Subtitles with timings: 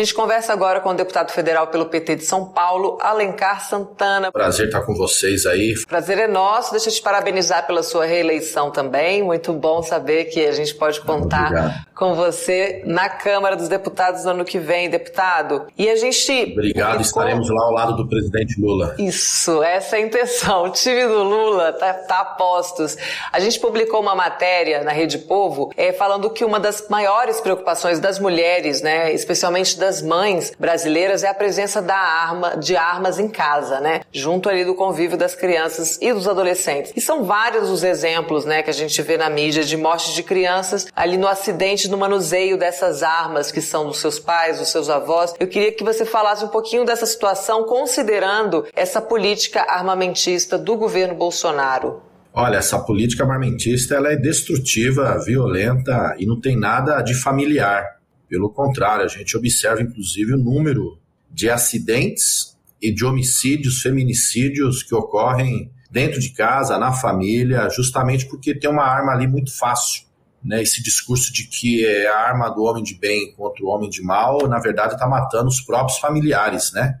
[0.00, 4.32] gente conversa agora com o deputado federal pelo PT de São Paulo, Alencar Santana.
[4.32, 5.74] Prazer estar com vocês aí.
[5.86, 6.72] Prazer é nosso.
[6.72, 9.22] Deixa eu te parabenizar pela sua reeleição também.
[9.22, 11.74] Muito bom saber que a gente pode contar Obrigado.
[11.94, 15.66] com você na Câmara dos Deputados no ano que vem, deputado.
[15.76, 16.52] E a gente.
[16.52, 18.94] Obrigado, estaremos lá ao lado do presidente Lula.
[18.98, 20.64] Isso, essa é a intenção.
[20.64, 22.96] O time do Lula tá, tá a postos.
[23.32, 27.98] A gente publicou uma matéria na Rede Povo é, falando que uma das maiores preocupações
[27.98, 33.28] das mulheres, né, especialmente das mães brasileiras, é a presença da arma, de armas em
[33.28, 36.92] casa, né, junto ali do convívio das crianças e dos adolescentes.
[36.94, 40.22] E são vários os exemplos, né, que a gente vê na mídia de morte de
[40.22, 44.90] crianças ali no acidente, no manuseio dessas armas que são dos seus pais, dos seus
[44.90, 45.34] avós.
[45.40, 51.14] Eu queria que você falasse um pouquinho dessa situação, considerando essa política armamentista do governo
[51.14, 52.02] Bolsonaro.
[52.32, 57.99] Olha, essa política armamentista ela é destrutiva, violenta e não tem nada de familiar.
[58.30, 60.96] Pelo contrário, a gente observa inclusive o número
[61.28, 68.54] de acidentes e de homicídios, feminicídios que ocorrem dentro de casa, na família, justamente porque
[68.54, 70.04] tem uma arma ali muito fácil.
[70.42, 70.62] Né?
[70.62, 74.00] Esse discurso de que é a arma do homem de bem contra o homem de
[74.00, 76.72] mal, na verdade, está matando os próprios familiares.
[76.72, 77.00] Né?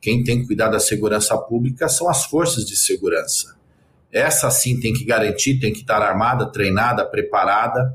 [0.00, 3.54] Quem tem que cuidar da segurança pública são as forças de segurança.
[4.10, 7.94] Essa sim tem que garantir, tem que estar armada, treinada, preparada,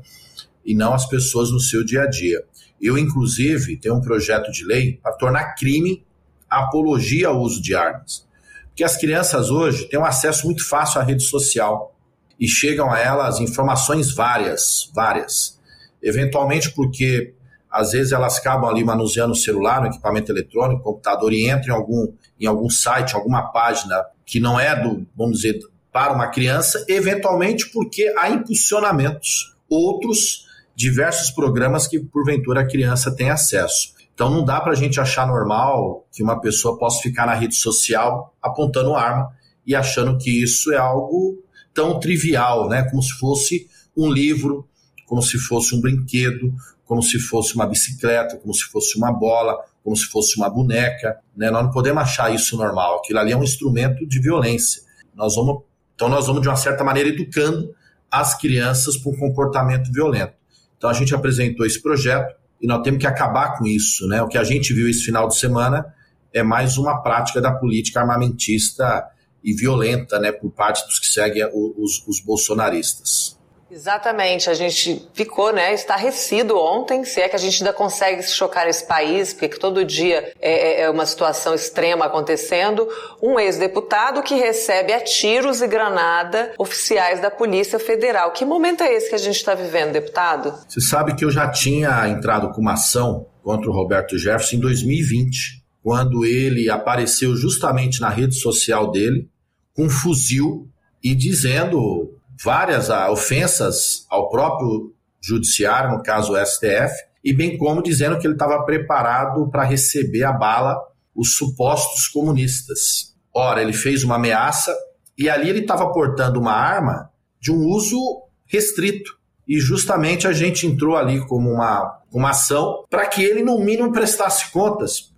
[0.64, 2.42] e não as pessoas no seu dia a dia.
[2.80, 6.04] Eu, inclusive, tenho um projeto de lei para tornar crime
[6.48, 8.26] a apologia ao uso de armas.
[8.68, 11.94] Porque as crianças hoje têm um acesso muito fácil à rede social
[12.38, 15.58] e chegam a elas informações várias, várias.
[16.02, 17.34] Eventualmente porque
[17.70, 21.74] às vezes elas acabam ali manuseando o celular, o equipamento eletrônico, o computador e entram
[21.74, 25.58] em algum, em algum site, alguma página que não é do, vamos dizer,
[25.92, 30.45] para uma criança, eventualmente porque há impulsionamentos, outros
[30.76, 33.94] diversos programas que porventura a criança tem acesso.
[34.14, 37.54] Então não dá para a gente achar normal que uma pessoa possa ficar na rede
[37.54, 39.30] social apontando arma
[39.66, 41.42] e achando que isso é algo
[41.74, 42.84] tão trivial, né?
[42.90, 44.68] Como se fosse um livro,
[45.06, 46.54] como se fosse um brinquedo,
[46.84, 51.18] como se fosse uma bicicleta, como se fosse uma bola, como se fosse uma boneca.
[51.36, 51.50] Né?
[51.50, 52.98] Nós não podemos achar isso normal.
[52.98, 54.82] Aquilo ali é um instrumento de violência.
[55.14, 55.62] Nós vamos
[55.96, 57.74] então, nós vamos, de uma certa maneira, educando
[58.10, 60.34] as crianças para um comportamento violento.
[60.76, 64.06] Então, a gente apresentou esse projeto e nós temos que acabar com isso.
[64.06, 64.22] Né?
[64.22, 65.86] O que a gente viu esse final de semana
[66.32, 69.06] é mais uma prática da política armamentista
[69.42, 73.35] e violenta né, por parte dos que seguem os, os bolsonaristas.
[73.70, 78.32] Exatamente, a gente ficou, né, estarrecido ontem, se é que a gente ainda consegue se
[78.32, 82.88] chocar nesse país, porque todo dia é, é, é uma situação extrema acontecendo,
[83.20, 88.30] um ex-deputado que recebe a tiros e granada oficiais da Polícia Federal.
[88.30, 90.54] Que momento é esse que a gente está vivendo, deputado?
[90.68, 94.60] Você sabe que eu já tinha entrado com uma ação contra o Roberto Jefferson em
[94.60, 99.28] 2020, quando ele apareceu justamente na rede social dele,
[99.74, 100.68] com um fuzil
[101.02, 106.92] e dizendo várias ofensas ao próprio judiciário, no caso o STF,
[107.24, 110.78] e bem como dizendo que ele estava preparado para receber a bala
[111.14, 113.14] os supostos comunistas.
[113.34, 114.76] Ora, ele fez uma ameaça
[115.18, 117.10] e ali ele estava portando uma arma
[117.40, 117.98] de um uso
[118.46, 119.16] restrito.
[119.48, 123.92] E justamente a gente entrou ali como uma, uma ação para que ele, no mínimo,
[123.92, 125.14] prestasse contas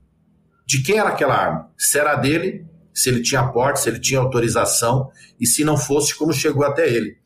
[0.67, 1.71] de quem era aquela arma.
[1.77, 2.67] Se era dele
[2.99, 6.89] se ele tinha porte, se ele tinha autorização e se não fosse, como chegou até
[6.89, 7.17] ele.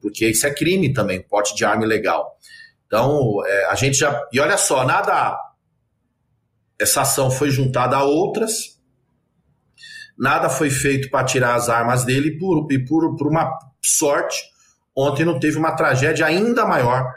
[0.00, 2.38] Porque isso é crime também, porte de arma ilegal.
[2.86, 4.24] Então, é, a gente já.
[4.32, 5.36] E olha só, nada.
[6.78, 8.78] Essa ação foi juntada a outras,
[10.16, 14.36] nada foi feito para tirar as armas dele e por, e por, por uma sorte,
[14.96, 17.12] ontem não teve uma tragédia ainda maior,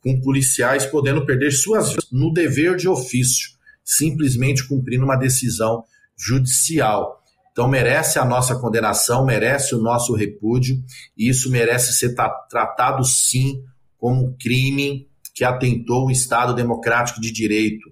[0.00, 3.50] com policiais podendo perder suas vidas no dever de ofício,
[3.84, 5.82] simplesmente cumprindo uma decisão
[6.16, 7.19] judicial.
[7.52, 10.82] Então merece a nossa condenação, merece o nosso repúdio,
[11.16, 12.14] e isso merece ser
[12.48, 13.62] tratado sim
[13.98, 17.90] como crime que atentou o Estado democrático de direito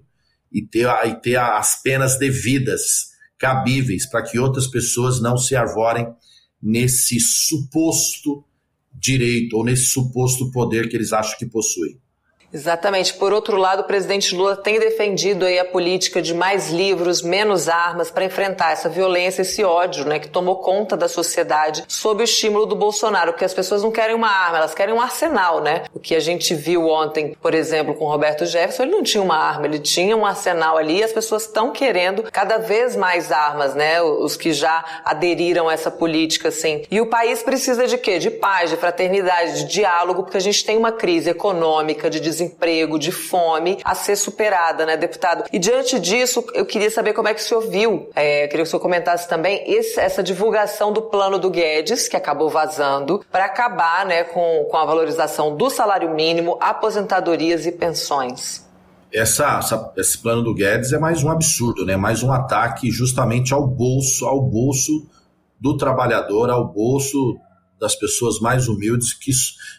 [0.51, 6.07] e ter, e ter as penas devidas, cabíveis, para que outras pessoas não se arvorem
[6.61, 8.43] nesse suposto
[8.93, 11.99] direito ou nesse suposto poder que eles acham que possuem.
[12.51, 13.13] Exatamente.
[13.13, 17.69] Por outro lado, o presidente Lula tem defendido aí a política de mais livros, menos
[17.69, 22.23] armas para enfrentar essa violência, esse ódio, né, que tomou conta da sociedade sob o
[22.23, 25.83] estímulo do Bolsonaro, porque as pessoas não querem uma arma, elas querem um arsenal, né?
[25.93, 29.37] O que a gente viu ontem, por exemplo, com Roberto Jefferson, ele não tinha uma
[29.37, 33.75] arma, ele tinha um arsenal ali e as pessoas estão querendo cada vez mais armas,
[33.75, 34.01] né?
[34.01, 36.83] Os que já aderiram a essa política, assim.
[36.89, 38.17] E o país precisa de quê?
[38.17, 42.97] De paz, de fraternidade, de diálogo, porque a gente tem uma crise econômica, de desemprego,
[42.97, 45.43] de fome, a ser superada, né, deputado?
[45.51, 48.67] E diante disso, eu queria saber como é que o senhor viu, é, queria que
[48.67, 53.45] o senhor comentasse também esse, essa divulgação do plano do Guedes, que acabou vazando, para
[53.45, 58.67] acabar né, com, com a valorização do salário mínimo, aposentadorias e pensões.
[59.11, 61.97] Essa, essa, esse plano do Guedes é mais um absurdo, né?
[61.97, 65.07] mais um ataque justamente ao bolso, ao bolso
[65.59, 67.35] do trabalhador, ao bolso
[67.79, 69.31] das pessoas mais humildes que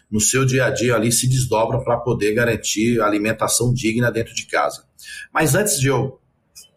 [0.09, 4.45] no seu dia a dia ali se desdobram para poder garantir alimentação digna dentro de
[4.45, 4.83] casa.
[5.33, 6.19] Mas antes de eu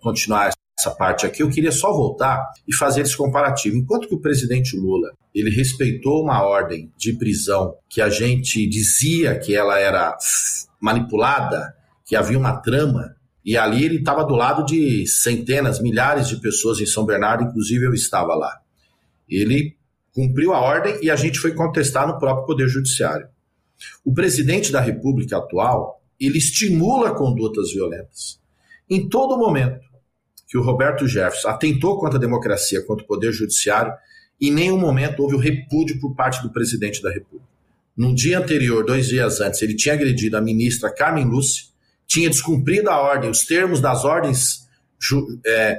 [0.01, 3.77] continuar essa parte aqui, eu queria só voltar e fazer esse comparativo.
[3.77, 9.39] Enquanto que o presidente Lula ele respeitou uma ordem de prisão que a gente dizia
[9.39, 10.17] que ela era
[10.81, 11.75] manipulada,
[12.05, 16.81] que havia uma trama, e ali ele estava do lado de centenas, milhares de pessoas
[16.81, 18.61] em São Bernardo, inclusive eu estava lá.
[19.29, 19.77] Ele
[20.15, 23.27] cumpriu a ordem e a gente foi contestar no próprio Poder Judiciário.
[24.05, 28.41] O presidente da República atual, ele estimula condutas violentas.
[28.89, 29.85] Em todo momento
[30.47, 33.93] que o Roberto Jefferson atentou contra a democracia, contra o Poder Judiciário,
[34.41, 37.53] em nenhum momento houve o repúdio por parte do presidente da República.
[37.97, 41.67] No dia anterior, dois dias antes, ele tinha agredido a ministra Carmen Lúcia,
[42.07, 44.69] tinha descumprido a ordem, os termos das ordens
[45.47, 45.79] é,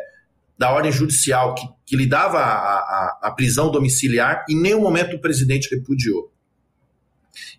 [0.57, 5.15] da ordem judicial que, que lhe dava a, a, a prisão domiciliar, em nenhum momento
[5.15, 6.31] o presidente repudiou.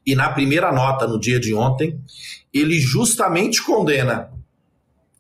[0.05, 2.01] E na primeira nota, no dia de ontem,
[2.53, 4.33] ele justamente condena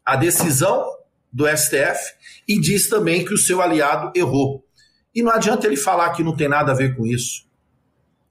[0.04, 0.86] a decisão
[1.30, 2.14] do STF
[2.48, 4.64] e diz também que o seu aliado errou.
[5.14, 7.46] E não adianta ele falar que não tem nada a ver com isso.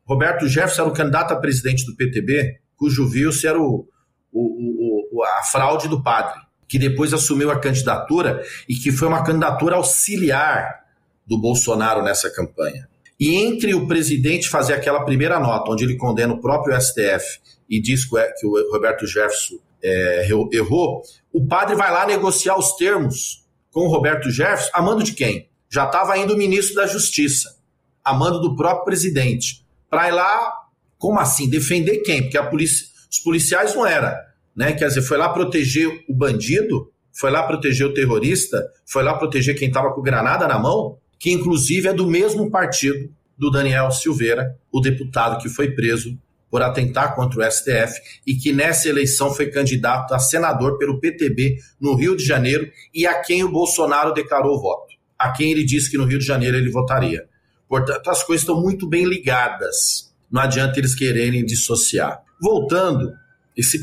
[0.07, 3.87] Roberto Jefferson era o candidato a presidente do PTB, cujo vice era o,
[4.31, 9.23] o, o, a fraude do padre que depois assumiu a candidatura e que foi uma
[9.23, 10.83] candidatura auxiliar
[11.25, 12.87] do Bolsonaro nessa campanha.
[13.19, 17.39] E entre o presidente fazer aquela primeira nota, onde ele condena o próprio STF
[17.69, 21.01] e diz que o Roberto Jefferson é, errou,
[21.31, 25.49] o padre vai lá negociar os termos com o Roberto Jefferson, a mando de quem?
[25.69, 27.57] Já estava indo o ministro da Justiça,
[28.03, 29.65] a mando do próprio presidente.
[29.89, 30.53] Para ir lá,
[30.97, 31.49] como assim?
[31.49, 32.23] Defender quem?
[32.23, 34.73] Porque polícia, os policiais não era né?
[34.73, 39.57] Quer dizer, foi lá proteger o bandido, foi lá proteger o terrorista, foi lá proteger
[39.57, 44.57] quem estava com granada na mão, que inclusive é do mesmo partido do Daniel Silveira,
[44.71, 46.17] o deputado que foi preso
[46.49, 51.57] por atentar contra o STF e que nessa eleição foi candidato a senador pelo PTB
[51.81, 55.91] no Rio de Janeiro e a quem o Bolsonaro declarou voto, a quem ele disse
[55.91, 57.25] que no Rio de Janeiro ele votaria.
[57.67, 60.13] Portanto, as coisas estão muito bem ligadas.
[60.31, 62.21] Não adianta eles quererem dissociar.
[62.41, 63.11] Voltando
[63.55, 63.81] esse,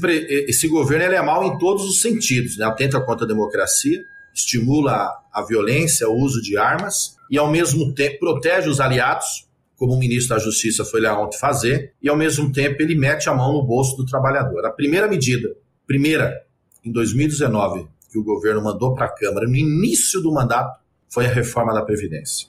[0.49, 2.57] esse governo é mau em todos os sentidos.
[2.59, 2.65] Né?
[2.65, 4.03] Atenta contra a democracia,
[4.35, 9.95] estimula a violência, o uso de armas e, ao mesmo tempo, protege os aliados, como
[9.95, 13.35] o ministro da Justiça foi lá ontem fazer, e, ao mesmo tempo, ele mete a
[13.35, 14.65] mão no bolso do trabalhador.
[14.67, 16.45] A primeira medida, primeira,
[16.85, 20.79] em 2019, que o governo mandou para a Câmara, no início do mandato,
[21.09, 22.49] foi a reforma da Previdência,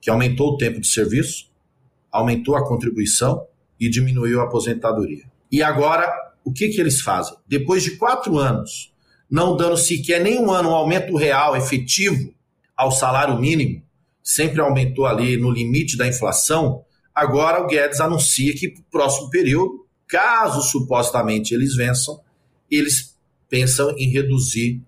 [0.00, 1.50] que aumentou o tempo de serviço,
[2.10, 3.46] aumentou a contribuição
[3.78, 5.24] e diminuiu a aposentadoria.
[5.50, 6.10] E agora
[6.44, 7.36] o que, que eles fazem?
[7.46, 8.92] Depois de quatro anos,
[9.30, 12.34] não dando sequer nenhum ano um aumento real, efetivo,
[12.76, 13.82] ao salário mínimo,
[14.22, 16.84] sempre aumentou ali no limite da inflação,
[17.14, 22.20] agora o Guedes anuncia que para o próximo período, caso supostamente eles vençam,
[22.70, 23.16] eles
[23.48, 24.80] pensam em reduzir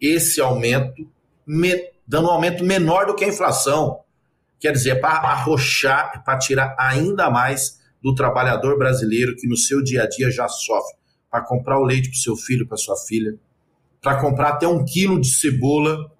[0.00, 1.06] esse aumento,
[2.06, 4.00] dando um aumento menor do que a inflação.
[4.60, 10.02] Quer dizer, para arrochar, para tirar ainda mais do trabalhador brasileiro que no seu dia
[10.02, 10.94] a dia já sofre
[11.30, 13.34] para comprar o leite para o seu filho, para sua filha,
[14.02, 16.12] para comprar até um quilo de cebola,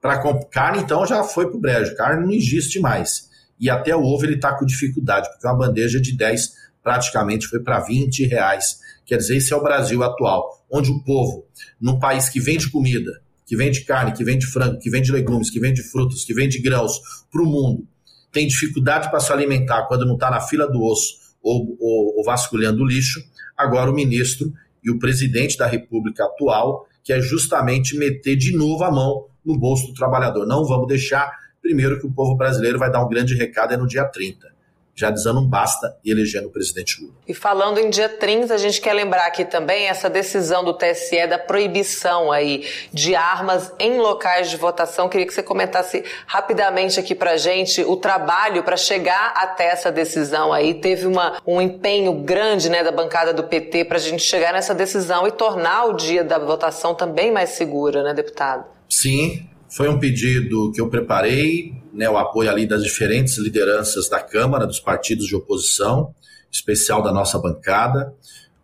[0.00, 0.20] para
[0.50, 3.30] carne então já foi para o brejo, carne não existe mais.
[3.60, 7.60] E até o ovo ele está com dificuldade, porque uma bandeja de 10 praticamente foi
[7.60, 8.80] para 20 reais.
[9.06, 11.46] Quer dizer, esse é o Brasil atual, onde o povo,
[11.80, 15.60] num país que vende comida, que vende carne, que vende frango, que vende legumes, que
[15.60, 17.86] vende frutas, que vende grãos para o mundo,
[18.32, 22.24] tem dificuldade para se alimentar quando não está na fila do osso ou, ou, ou
[22.24, 23.20] vasculhando o lixo,
[23.56, 28.84] agora o ministro e o presidente da República atual, que é justamente meter de novo
[28.84, 30.46] a mão no bolso do trabalhador.
[30.46, 33.86] Não vamos deixar, primeiro, que o povo brasileiro vai dar um grande recado é no
[33.86, 34.59] dia 30
[35.00, 37.14] já dizendo um basta e elegendo o presidente Lula.
[37.26, 41.26] E falando em dia 30, a gente quer lembrar aqui também essa decisão do TSE
[41.26, 45.08] da proibição aí de armas em locais de votação.
[45.08, 50.52] Queria que você comentasse rapidamente aqui pra gente o trabalho para chegar até essa decisão
[50.52, 50.74] aí.
[50.74, 54.74] Teve uma, um empenho grande né, da bancada do PT para a gente chegar nessa
[54.74, 58.66] decisão e tornar o dia da votação também mais segura, né, deputado?
[58.86, 64.20] Sim, foi um pedido que eu preparei, né, o apoio ali das diferentes lideranças da
[64.20, 66.14] Câmara, dos partidos de oposição,
[66.50, 68.14] especial da nossa bancada.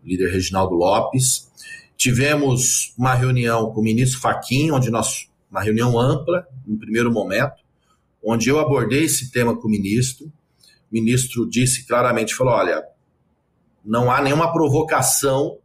[0.04, 1.50] líder Reginaldo Lopes.
[1.96, 7.54] Tivemos uma reunião com o ministro Faquim, onde nós uma reunião ampla, no primeiro momento,
[8.22, 10.26] onde eu abordei esse tema com o ministro.
[10.26, 10.30] O
[10.92, 12.84] ministro disse claramente, falou, olha,
[13.84, 15.58] não há nenhuma provocação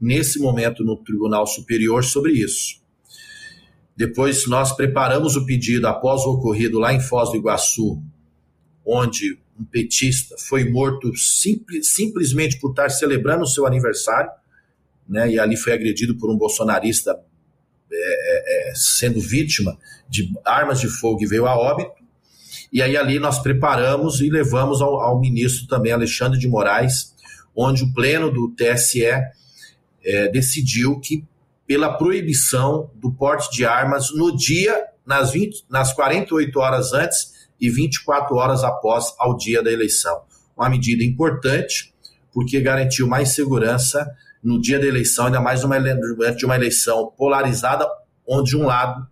[0.00, 2.80] nesse momento no Tribunal Superior sobre isso.
[3.96, 8.02] Depois nós preparamos o pedido após o ocorrido lá em Foz do Iguaçu,
[8.84, 14.30] onde um petista foi morto simples, simplesmente por estar celebrando o seu aniversário,
[15.08, 17.18] né, e ali foi agredido por um bolsonarista
[17.90, 22.04] é, é, é, sendo vítima de armas de fogo e veio a óbito.
[22.72, 27.14] E aí ali nós preparamos e levamos ao, ao ministro também, Alexandre de Moraes,
[27.54, 31.24] onde o pleno do TSE é, decidiu que
[31.66, 37.68] pela proibição do porte de armas no dia, nas, 20, nas 48 horas antes e
[37.68, 40.22] 24 horas após ao dia da eleição.
[40.56, 41.92] Uma medida importante,
[42.32, 44.08] porque garantiu mais segurança
[44.42, 47.86] no dia da eleição, ainda mais de uma eleição polarizada,
[48.26, 49.06] onde um lado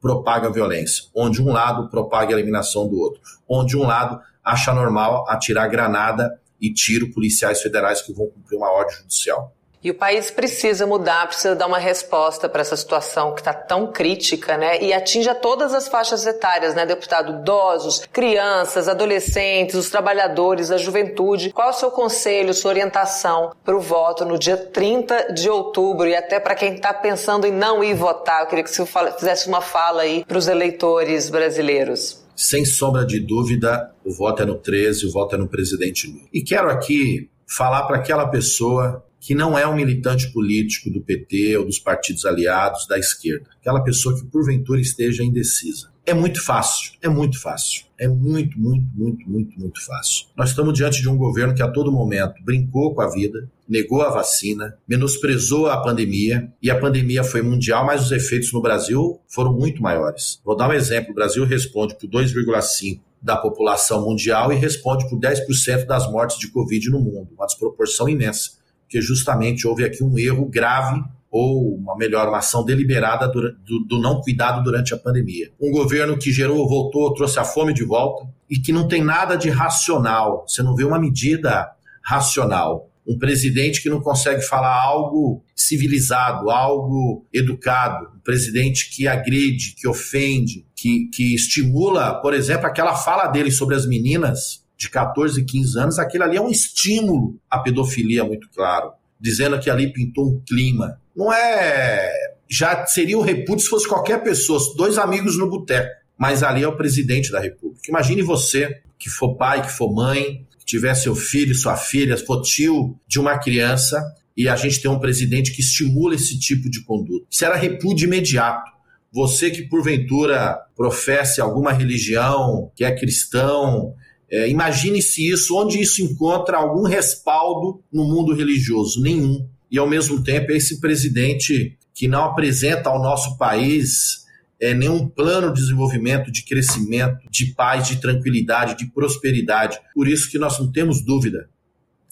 [0.00, 5.28] propaga violência, onde um lado propaga a eliminação do outro, onde um lado acha normal
[5.28, 9.55] atirar granada e tiro policiais federais que vão cumprir uma ordem judicial.
[9.86, 13.92] E o país precisa mudar, precisa dar uma resposta para essa situação que está tão
[13.92, 14.82] crítica, né?
[14.82, 17.40] E atinge a todas as faixas etárias, né, deputado?
[17.40, 21.52] Idosos, crianças, adolescentes, os trabalhadores, a juventude.
[21.52, 26.08] Qual é o seu conselho, sua orientação para o voto no dia 30 de outubro
[26.08, 28.40] e até para quem está pensando em não ir votar?
[28.40, 28.84] Eu queria que você
[29.16, 32.26] fizesse uma fala aí para os eleitores brasileiros.
[32.34, 36.26] Sem sombra de dúvida, o voto é no 13, o voto é no presidente Lula.
[36.34, 41.56] E quero aqui falar para aquela pessoa que não é um militante político do PT
[41.56, 45.90] ou dos partidos aliados da esquerda, aquela pessoa que porventura esteja indecisa.
[46.06, 47.86] É muito fácil, é muito fácil.
[47.98, 50.26] É muito, muito, muito, muito, muito fácil.
[50.36, 54.00] Nós estamos diante de um governo que a todo momento brincou com a vida, negou
[54.02, 59.20] a vacina, menosprezou a pandemia, e a pandemia foi mundial, mas os efeitos no Brasil
[59.26, 60.40] foram muito maiores.
[60.44, 65.18] Vou dar um exemplo: o Brasil responde por 2,5% da população mundial e responde por
[65.18, 68.55] 10% das mortes de Covid no mundo, uma desproporção imensa
[68.86, 73.80] porque justamente houve aqui um erro grave ou uma melhor, uma ação deliberada do, do,
[73.86, 75.52] do, não cuidado durante a pandemia.
[75.60, 79.36] Um governo que gerou, voltou, trouxe a fome de volta e que não tem nada
[79.36, 80.46] de racional.
[80.46, 81.70] Você não vê uma medida
[82.02, 82.88] racional.
[83.06, 88.08] Um presidente que não consegue falar algo civilizado, algo educado.
[88.16, 93.74] Um presidente que agride, que ofende, que, que estimula, por exemplo, aquela fala dele sobre
[93.74, 98.92] as meninas de 14, 15 anos, aquilo ali é um estímulo à pedofilia muito claro,
[99.18, 101.00] dizendo que ali pintou um clima.
[101.14, 102.12] Não é.
[102.48, 105.90] Já seria o repúdio se fosse qualquer pessoa, dois amigos no boteco.
[106.18, 107.82] Mas ali é o presidente da República.
[107.88, 112.42] Imagine você, que for pai, que for mãe, que tiver seu filho, sua filha, for
[112.42, 114.02] tio de uma criança,
[114.36, 117.26] e a gente tem um presidente que estimula esse tipo de conduta.
[117.42, 118.70] Era repúdio imediato.
[119.12, 123.94] Você que porventura professe alguma religião, que é cristão,
[124.30, 129.00] é, Imagine-se isso, onde isso encontra algum respaldo no mundo religioso?
[129.00, 129.46] Nenhum.
[129.70, 134.24] E, ao mesmo tempo, esse presidente que não apresenta ao nosso país
[134.60, 139.78] é, nenhum plano de desenvolvimento, de crescimento, de paz, de tranquilidade, de prosperidade.
[139.94, 141.48] Por isso que nós não temos dúvida.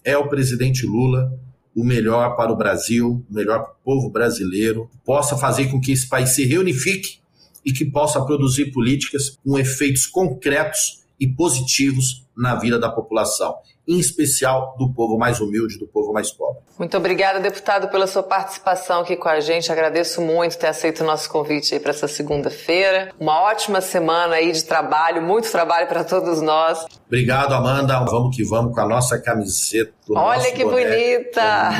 [0.05, 1.33] É o presidente Lula
[1.75, 5.91] o melhor para o Brasil, o melhor para o povo brasileiro, possa fazer com que
[5.91, 7.19] esse país se reunifique
[7.65, 13.99] e que possa produzir políticas com efeitos concretos e positivos na vida da população, em
[13.99, 16.63] especial do povo mais humilde, do povo mais pobre.
[16.79, 19.71] Muito obrigada, deputado, pela sua participação aqui com a gente.
[19.71, 23.13] Agradeço muito ter aceito o nosso convite para essa segunda-feira.
[23.19, 26.85] Uma ótima semana aí de trabalho, muito trabalho para todos nós.
[27.07, 28.01] Obrigado, Amanda.
[28.05, 29.93] Vamos que vamos com a nossa camiseta.
[30.11, 31.71] Olha que boné, bonita!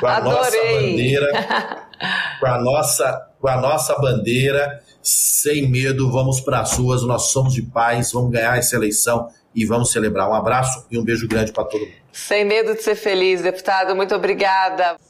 [0.00, 0.34] Com a Adorei.
[0.34, 1.86] nossa bandeira,
[2.40, 7.52] com a nossa, com a nossa bandeira sem medo, vamos para as ruas, nós somos
[7.52, 10.28] de paz, vamos ganhar essa eleição e vamos celebrar.
[10.28, 11.92] Um abraço e um beijo grande para todo mundo.
[12.10, 14.96] Sem medo de ser feliz, deputado, muito obrigada.